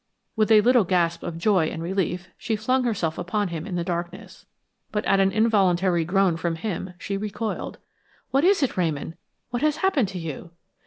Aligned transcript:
With 0.35 0.49
a 0.49 0.61
little 0.61 0.83
gasp 0.83 1.21
of 1.21 1.37
joy 1.37 1.67
and 1.67 1.83
relief 1.83 2.27
she 2.35 2.55
flung 2.55 2.85
herself 2.85 3.19
upon 3.19 3.49
him 3.49 3.67
in 3.67 3.75
the 3.75 3.83
darkness, 3.83 4.47
but 4.91 5.05
at 5.05 5.19
an 5.19 5.31
involuntary 5.31 6.05
groan 6.05 6.37
from 6.37 6.55
him 6.55 6.95
she 6.97 7.17
recoiled. 7.17 7.77
"What 8.31 8.43
is 8.43 8.63
it, 8.63 8.75
Ramon? 8.77 9.13
What 9.51 9.61
has 9.61 9.77
happened 9.85 10.07
to 10.07 10.17
you?" 10.17 10.49